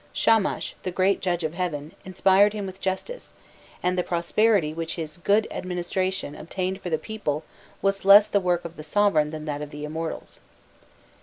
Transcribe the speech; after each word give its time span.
Shamash, 0.13 0.73
the 0.81 0.89
great 0.89 1.19
judge 1.21 1.43
of 1.43 1.53
heaven, 1.53 1.91
inspired 2.03 2.53
him 2.53 2.65
with 2.65 2.81
justice, 2.81 3.33
and 3.83 3.95
the 3.95 4.01
prosperity 4.01 4.73
which 4.73 4.95
his 4.95 5.17
good 5.19 5.47
administration 5.51 6.33
obtained 6.33 6.81
for 6.81 6.89
the 6.89 6.97
people 6.97 7.43
was 7.83 8.03
less 8.03 8.27
the 8.27 8.39
work 8.39 8.65
of 8.65 8.77
the 8.77 8.83
sovereign 8.83 9.29
than 9.29 9.45
that 9.45 9.61
of 9.61 9.69
the 9.69 9.83
immortals. 9.85 10.39